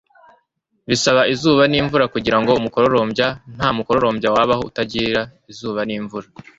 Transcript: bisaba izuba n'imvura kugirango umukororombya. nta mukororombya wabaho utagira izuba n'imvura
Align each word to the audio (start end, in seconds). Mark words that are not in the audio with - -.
bisaba 0.89 1.21
izuba 1.33 1.63
n'imvura 1.71 2.05
kugirango 2.13 2.51
umukororombya. 2.59 3.27
nta 3.55 3.69
mukororombya 3.75 4.29
wabaho 4.35 4.61
utagira 4.69 5.21
izuba 5.51 5.81
n'imvura 5.85 6.27